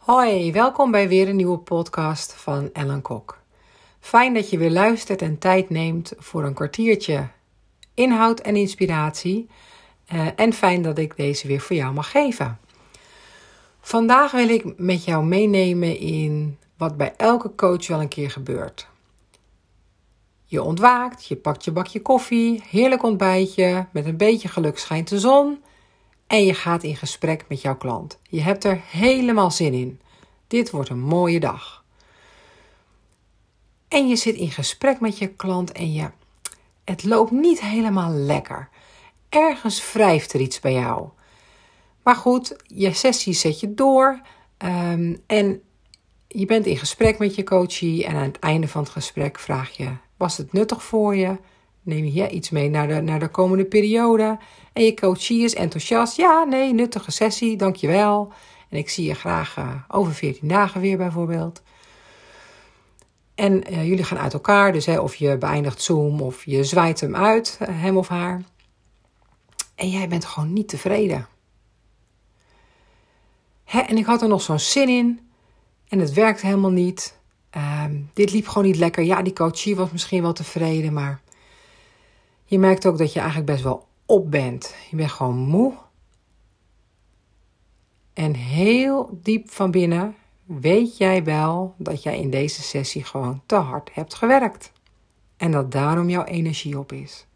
[0.00, 3.38] Hoi, welkom bij weer een nieuwe podcast van Ellen Kok.
[3.98, 7.28] Fijn dat je weer luistert en tijd neemt voor een kwartiertje
[7.94, 9.48] inhoud en inspiratie.
[10.12, 12.58] Uh, en fijn dat ik deze weer voor jou mag geven.
[13.80, 18.88] Vandaag wil ik met jou meenemen in wat bij elke coach wel een keer gebeurt.
[20.44, 25.18] Je ontwaakt, je pakt je bakje koffie, heerlijk ontbijtje, met een beetje geluk schijnt de
[25.18, 25.62] zon
[26.30, 28.18] en je gaat in gesprek met jouw klant.
[28.28, 30.00] Je hebt er helemaal zin in.
[30.46, 31.84] Dit wordt een mooie dag.
[33.88, 36.10] En je zit in gesprek met je klant en je,
[36.84, 38.68] het loopt niet helemaal lekker.
[39.28, 41.08] Ergens wrijft er iets bij jou.
[42.02, 44.20] Maar goed, je sessie zet je door
[44.58, 45.62] um, en
[46.28, 48.04] je bent in gesprek met je coachie.
[48.04, 51.36] En aan het einde van het gesprek vraag je: Was het nuttig voor je?
[51.82, 54.38] Neem je iets mee naar de, naar de komende periode?
[54.72, 56.16] En je coachie is enthousiast.
[56.16, 58.32] Ja, nee, nuttige sessie, dankjewel.
[58.68, 61.62] En ik zie je graag uh, over 14 dagen weer bijvoorbeeld.
[63.34, 67.00] En uh, jullie gaan uit elkaar, dus hè, of je beëindigt Zoom of je zwaait
[67.00, 68.42] hem uit, uh, hem of haar.
[69.74, 71.28] En jij bent gewoon niet tevreden.
[73.64, 75.20] Hè, en ik had er nog zo'n zin in
[75.88, 77.18] en het werkt helemaal niet.
[77.50, 79.04] Ehm, dit liep gewoon niet lekker.
[79.04, 81.20] Ja, die coachie was misschien wel tevreden, maar
[82.50, 84.74] je merkt ook dat je eigenlijk best wel op bent.
[84.90, 85.74] Je bent gewoon moe.
[88.12, 93.54] En heel diep van binnen weet jij wel dat jij in deze sessie gewoon te
[93.54, 94.72] hard hebt gewerkt.
[95.36, 97.26] En dat daarom jouw energie op is.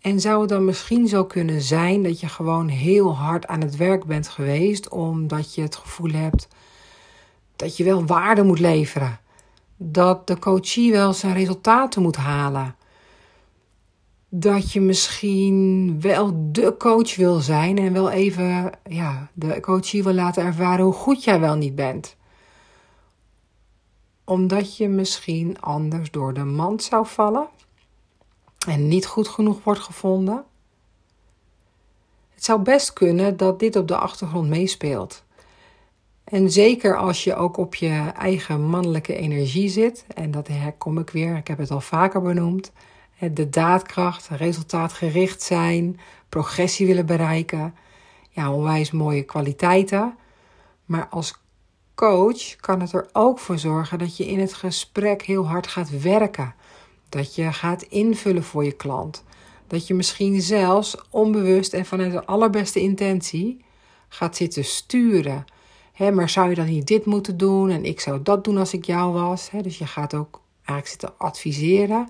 [0.00, 3.76] En zou het dan misschien zo kunnen zijn dat je gewoon heel hard aan het
[3.76, 6.48] werk bent geweest, omdat je het gevoel hebt
[7.56, 9.20] dat je wel waarde moet leveren,
[9.84, 12.76] dat de coachie wel zijn resultaten moet halen,
[14.28, 20.12] dat je misschien wel de coach wil zijn en wel even ja, de coachie wil
[20.12, 22.16] laten ervaren hoe goed jij wel niet bent.
[24.24, 27.48] Omdat je misschien anders door de mand zou vallen
[28.66, 30.44] en niet goed genoeg wordt gevonden.
[32.34, 35.24] Het zou best kunnen dat dit op de achtergrond meespeelt.
[36.32, 41.10] En zeker als je ook op je eigen mannelijke energie zit, en dat herkom ik
[41.10, 42.72] weer, ik heb het al vaker benoemd
[43.30, 47.74] de daadkracht, resultaatgericht zijn, progressie willen bereiken.
[48.30, 50.16] Ja, onwijs mooie kwaliteiten.
[50.84, 51.34] Maar als
[51.94, 56.00] coach kan het er ook voor zorgen dat je in het gesprek heel hard gaat
[56.00, 56.54] werken.
[57.08, 59.24] Dat je gaat invullen voor je klant.
[59.66, 63.64] Dat je misschien zelfs onbewust en vanuit de allerbeste intentie
[64.08, 65.44] gaat zitten sturen.
[65.98, 68.84] Maar zou je dan niet dit moeten doen en ik zou dat doen als ik
[68.84, 69.50] jou was?
[69.62, 72.08] dus je gaat ook eigenlijk zitten adviseren.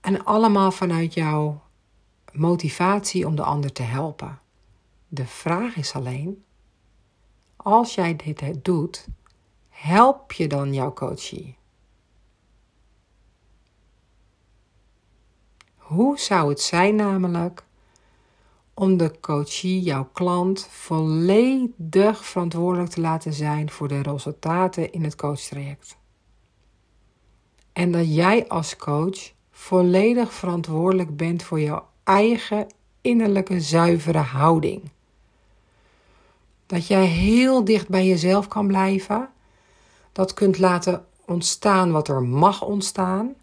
[0.00, 1.62] En allemaal vanuit jouw
[2.32, 4.38] motivatie om de ander te helpen.
[5.08, 6.44] De vraag is alleen,
[7.56, 9.06] als jij dit doet,
[9.68, 11.56] help je dan jouw coachie?
[15.76, 17.64] Hoe zou het zijn namelijk
[18.82, 25.14] om de coachie, jouw klant, volledig verantwoordelijk te laten zijn voor de resultaten in het
[25.14, 25.96] coachtraject?
[27.72, 32.66] En dat jij als coach volledig verantwoordelijk bent voor jouw eigen
[33.00, 34.90] innerlijke zuivere houding.
[36.66, 39.28] Dat jij heel dicht bij jezelf kan blijven,
[40.12, 43.34] dat kunt laten ontstaan wat er mag ontstaan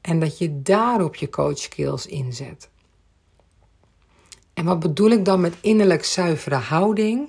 [0.00, 2.70] en dat je daarop je coach skills inzet.
[4.60, 7.28] En wat bedoel ik dan met innerlijk zuivere houding?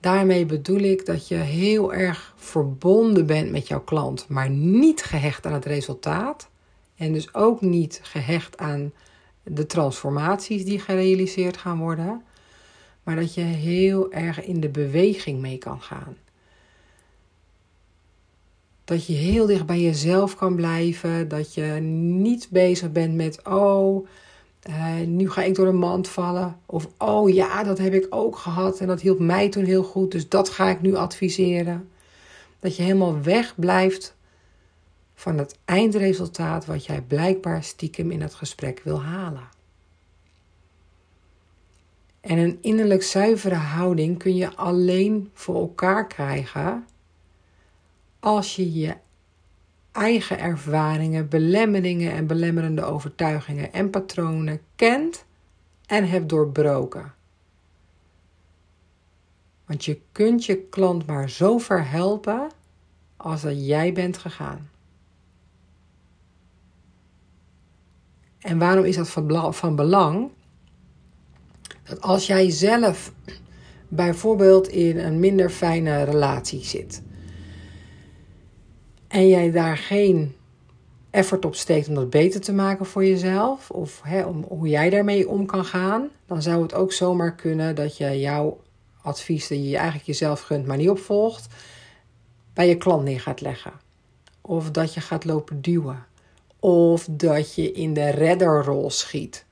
[0.00, 5.46] Daarmee bedoel ik dat je heel erg verbonden bent met jouw klant, maar niet gehecht
[5.46, 6.48] aan het resultaat,
[6.96, 8.92] en dus ook niet gehecht aan
[9.42, 12.22] de transformaties die gerealiseerd gaan worden.
[13.02, 16.16] Maar dat je heel erg in de beweging mee kan gaan.
[18.84, 21.28] Dat je heel dicht bij jezelf kan blijven.
[21.28, 24.06] Dat je niet bezig bent met, oh,
[24.68, 26.56] uh, nu ga ik door de mand vallen.
[26.66, 30.10] Of, oh ja, dat heb ik ook gehad en dat hielp mij toen heel goed,
[30.10, 31.90] dus dat ga ik nu adviseren.
[32.60, 34.16] Dat je helemaal weg blijft
[35.14, 39.48] van het eindresultaat wat jij blijkbaar stiekem in het gesprek wil halen.
[42.20, 46.86] En een innerlijk zuivere houding kun je alleen voor elkaar krijgen
[48.20, 48.94] als je je
[49.92, 55.24] eigen ervaringen, belemmeringen en belemmerende overtuigingen en patronen kent
[55.86, 57.14] en hebt doorbroken.
[59.66, 62.50] Want je kunt je klant maar zo ver helpen
[63.16, 64.70] als dat jij bent gegaan.
[68.38, 69.10] En waarom is dat
[69.56, 70.30] van belang?
[71.82, 73.12] Dat als jij zelf
[73.88, 77.02] bijvoorbeeld in een minder fijne relatie zit.
[79.12, 80.36] En jij daar geen
[81.10, 84.90] effort op steekt om dat beter te maken voor jezelf, of hè, om hoe jij
[84.90, 88.60] daarmee om kan gaan, dan zou het ook zomaar kunnen dat je jouw
[89.02, 91.54] advies dat je eigenlijk jezelf gunt, maar niet opvolgt,
[92.54, 93.72] bij je klant neer gaat leggen.
[94.40, 96.06] Of dat je gaat lopen duwen.
[96.58, 99.44] Of dat je in de redderrol schiet.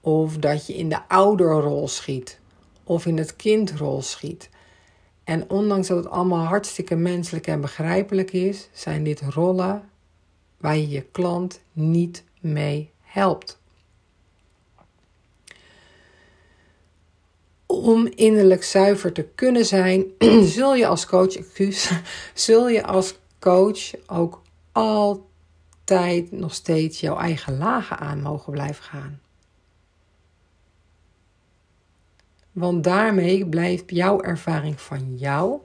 [0.00, 2.40] Of dat je in de ouderrol schiet.
[2.84, 4.50] Of in het kindrol schiet.
[5.24, 9.90] En ondanks dat het allemaal hartstikke menselijk en begrijpelijk is, zijn dit rollen
[10.56, 13.60] waar je je klant niet mee helpt.
[17.66, 20.04] Om innerlijk zuiver te kunnen zijn,
[20.56, 21.36] zul je als coach,
[22.34, 24.42] zul je als coach ook
[24.72, 29.21] altijd nog steeds jouw eigen lagen aan mogen blijven gaan.
[32.52, 35.60] Want daarmee blijft jouw ervaring van jou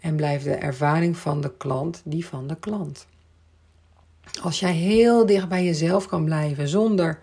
[0.00, 3.06] en blijft de ervaring van de klant die van de klant.
[4.42, 7.20] Als jij heel dicht bij jezelf kan blijven zonder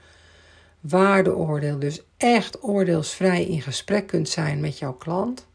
[0.80, 5.48] waardeoordeel, dus echt oordeelsvrij in gesprek kunt zijn met jouw klant,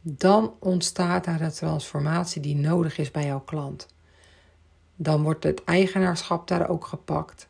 [0.00, 3.86] dan ontstaat daar de transformatie die nodig is bij jouw klant.
[4.96, 7.48] Dan wordt het eigenaarschap daar ook gepakt.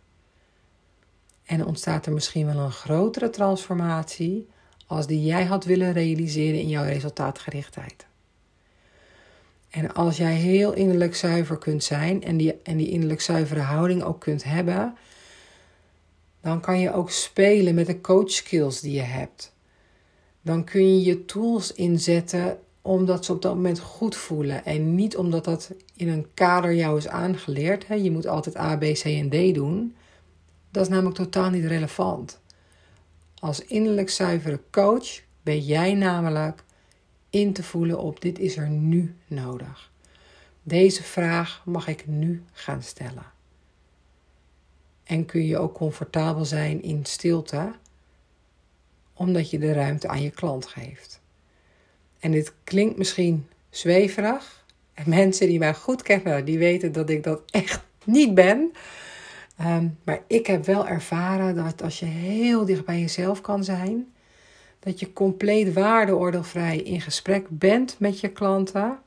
[1.53, 4.49] En ontstaat er misschien wel een grotere transformatie
[4.87, 8.07] als die jij had willen realiseren in jouw resultaatgerichtheid.
[9.71, 14.03] En als jij heel innerlijk zuiver kunt zijn en die, en die innerlijk zuivere houding
[14.03, 14.95] ook kunt hebben,
[16.41, 19.53] dan kan je ook spelen met de coach skills die je hebt.
[20.43, 25.17] Dan kun je je tools inzetten omdat ze op dat moment goed voelen en niet
[25.17, 27.87] omdat dat in een kader jou is aangeleerd.
[28.03, 29.95] Je moet altijd A, B, C en D doen.
[30.73, 32.41] Dat is namelijk totaal niet relevant.
[33.39, 36.65] Als innerlijk zuivere coach ben jij namelijk
[37.31, 39.91] in te voelen op dit is er nu nodig.
[40.63, 43.27] Deze vraag mag ik nu gaan stellen.
[45.05, 47.73] En kun je ook comfortabel zijn in stilte,
[49.13, 51.21] omdat je de ruimte aan je klant geeft.
[52.19, 54.65] En dit klinkt misschien zweverig.
[54.95, 58.73] En mensen die mij goed kennen, die weten dat ik dat echt niet ben.
[59.57, 64.13] Ehm, maar ik heb wel ervaren dat als je heel dicht bij jezelf kan zijn,
[64.79, 68.99] dat je compleet waardeoordeelvrij in gesprek bent met je klanten,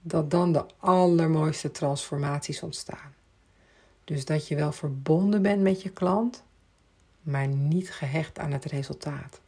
[0.00, 3.14] dat dan de allermooiste transformaties ontstaan.
[4.04, 6.44] Dus dat je wel verbonden bent met je klant,
[7.20, 9.40] maar niet gehecht aan het resultaat.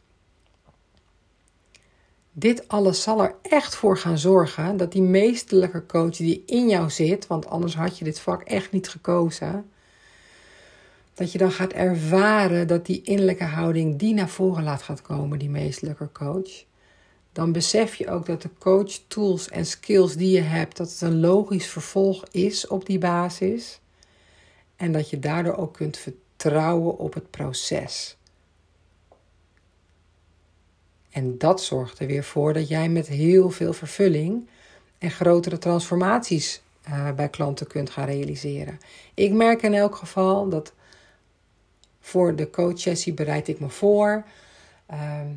[2.39, 6.89] Dit alles zal er echt voor gaan zorgen dat die meesterlijke coach die in jou
[6.89, 9.69] zit, want anders had je dit vak echt niet gekozen,
[11.13, 15.39] dat je dan gaat ervaren dat die innerlijke houding die naar voren laat gaat komen,
[15.39, 16.63] die meestelijke coach.
[17.31, 21.01] Dan besef je ook dat de coach tools en skills die je hebt, dat het
[21.01, 23.79] een logisch vervolg is op die basis.
[24.75, 28.18] En dat je daardoor ook kunt vertrouwen op het proces.
[31.09, 34.47] En dat zorgt er weer voor dat jij met heel veel vervulling
[34.97, 38.79] en grotere transformaties uh, bij klanten kunt gaan realiseren.
[39.13, 40.73] Ik merk in elk geval dat
[41.99, 44.25] voor de coachsessie bereid ik me voor.
[44.85, 45.27] Ehm,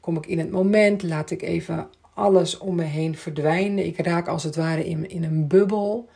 [0.00, 3.86] kom ik in het moment, laat ik even alles om me heen verdwijnen.
[3.86, 6.08] Ik raak als het ware in, in een bubbel,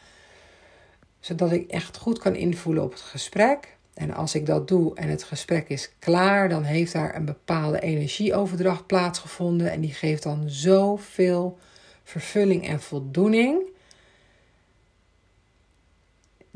[1.21, 3.77] zodat ik echt goed kan invoelen op het gesprek.
[4.01, 7.81] En als ik dat doe en het gesprek is klaar, dan heeft daar een bepaalde
[7.81, 9.71] energieoverdracht plaatsgevonden.
[9.71, 11.59] En die geeft dan zoveel
[12.03, 13.69] vervulling en voldoening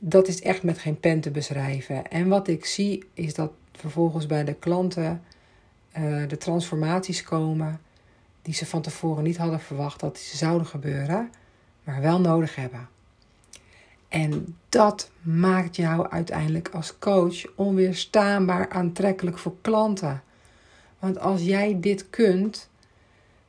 [0.06, 2.10] dat is echt met geen pen te beschrijven.
[2.10, 5.22] En wat ik zie is dat vervolgens bij de klanten
[5.98, 7.80] uh, de transformaties komen
[8.42, 11.30] die ze van tevoren niet hadden verwacht dat ze zouden gebeuren,
[11.84, 12.88] maar wel nodig hebben.
[14.14, 20.22] En dat maakt jou uiteindelijk als coach onweerstaanbaar aantrekkelijk voor klanten.
[20.98, 22.70] Want als jij dit kunt,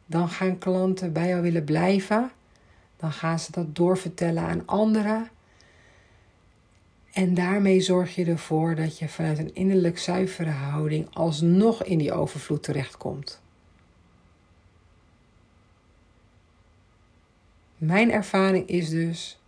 [0.05, 2.31] dan gaan klanten bij jou willen blijven.
[2.97, 5.29] Dan gaan ze dat doorvertellen aan anderen.
[7.13, 12.13] En daarmee zorg je ervoor dat je vanuit een innerlijk zuivere houding alsnog in die
[12.13, 13.41] overvloed terechtkomt.
[17.77, 19.39] Mijn ervaring is dus: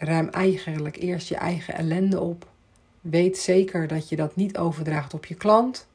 [0.00, 2.48] ruim eigenlijk eerst je eigen ellende op.
[3.00, 5.88] Weet zeker dat je dat niet overdraagt op je klant.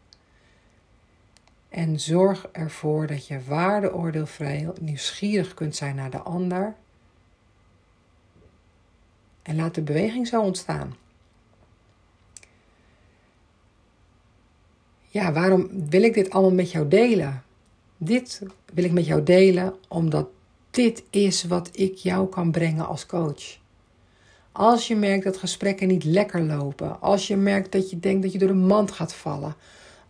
[1.70, 6.76] En zorg ervoor dat je waardeoordeelvrij nieuwsgierig kunt zijn naar de ander
[9.42, 10.96] en laat de beweging zo ontstaan.
[15.16, 17.44] ja, waarom wil ik dit allemaal met jou delen?
[17.98, 18.42] Dit
[18.74, 20.28] wil ik met jou delen omdat
[20.72, 23.58] dit is wat ik jou kan brengen als coach.
[24.58, 28.32] Als je merkt dat gesprekken niet lekker lopen, als je merkt dat je denkt dat
[28.32, 29.56] je door de mand gaat vallen,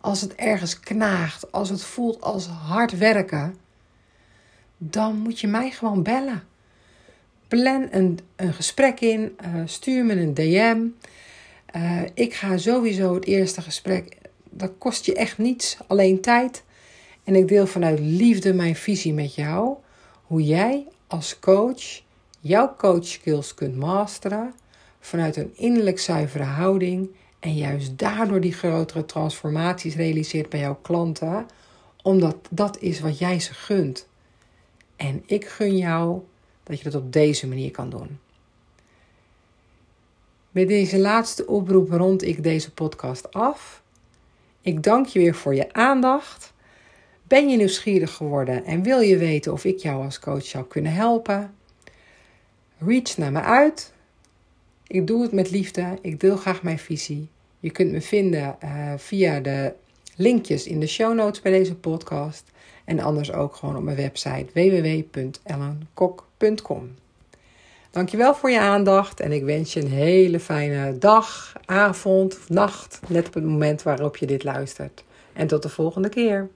[0.00, 3.56] als het ergens knaagt, als het voelt als hard werken,
[4.78, 6.42] dan moet je mij gewoon bellen.
[7.48, 10.78] Plan een, een gesprek in, uh, stuur me een DM.
[11.66, 14.16] Eh, ik ga sowieso het eerste gesprek,
[14.50, 16.64] dat kost je echt niets, alleen tijd.
[17.24, 19.76] En ik deel vanuit liefde mijn visie met jou,
[20.22, 22.04] hoe jij als coach
[22.46, 24.54] jouw coach skills kunt masteren
[25.00, 27.10] vanuit een innerlijk zuivere houding
[27.40, 31.46] en juist daardoor die grotere transformaties realiseert bij jouw klanten,
[32.02, 34.08] omdat dat is wat jij ze gunt.
[34.96, 36.20] En ik gun jou
[36.62, 38.18] dat je dat op deze manier kan doen.
[40.50, 43.82] Met deze laatste oproep rond ik deze podcast af.
[44.60, 46.52] Ik dank je weer voor je aandacht.
[47.22, 50.92] Ben je nieuwsgierig geworden en wil je weten of ik jou als coach zou kunnen
[50.92, 51.54] helpen?
[52.78, 53.92] Reach naar me uit.
[54.86, 55.98] Ik doe het met liefde.
[56.00, 57.28] Ik deel graag mijn visie.
[57.60, 59.72] Je kunt me vinden uh, via de
[60.16, 62.44] linkjes in de show notes bij deze podcast.
[62.84, 66.94] En anders ook gewoon op mijn website www.ellenkok.com.
[67.90, 73.26] Dankjewel voor je aandacht en ik wens je een hele fijne dag, avond, nacht, net
[73.26, 75.04] op het moment waarop je dit luistert.
[75.32, 76.48] En tot de volgende keer.